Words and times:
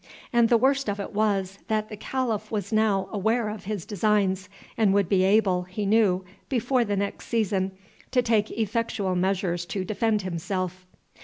And 0.33 0.49
the 0.49 0.57
worst 0.57 0.89
of 0.89 0.99
it 0.99 1.13
was, 1.13 1.59
that 1.67 1.89
the 1.89 1.95
calif 1.95 2.49
was 2.49 2.73
now 2.73 3.07
aware 3.11 3.49
of 3.49 3.65
his 3.65 3.85
designs, 3.85 4.49
and 4.75 4.95
would 4.95 5.07
be 5.07 5.23
able, 5.23 5.61
he 5.65 5.85
knew, 5.85 6.25
before 6.49 6.83
the 6.83 6.97
next 6.97 7.27
season, 7.27 7.73
to 8.09 8.23
take 8.23 8.49
effectual 8.49 9.15
measures 9.15 9.63
to 9.67 9.85
defend 9.85 10.23
himself. 10.23 10.87